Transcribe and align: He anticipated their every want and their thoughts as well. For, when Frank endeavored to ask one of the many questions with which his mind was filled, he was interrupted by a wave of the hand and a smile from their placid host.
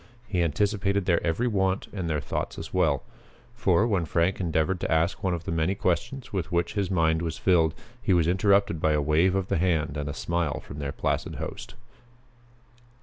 He 0.27 0.41
anticipated 0.41 1.05
their 1.05 1.23
every 1.23 1.47
want 1.47 1.85
and 1.93 2.09
their 2.09 2.19
thoughts 2.19 2.57
as 2.57 2.73
well. 2.73 3.03
For, 3.53 3.85
when 3.85 4.05
Frank 4.05 4.39
endeavored 4.39 4.79
to 4.79 4.91
ask 4.91 5.21
one 5.23 5.35
of 5.35 5.43
the 5.43 5.51
many 5.51 5.75
questions 5.75 6.33
with 6.33 6.51
which 6.51 6.73
his 6.73 6.89
mind 6.89 7.21
was 7.21 7.37
filled, 7.37 7.75
he 8.01 8.11
was 8.11 8.27
interrupted 8.27 8.81
by 8.81 8.93
a 8.93 8.99
wave 8.99 9.35
of 9.35 9.45
the 9.47 9.57
hand 9.59 9.97
and 9.97 10.09
a 10.09 10.13
smile 10.15 10.59
from 10.59 10.79
their 10.79 10.91
placid 10.91 11.35
host. 11.35 11.75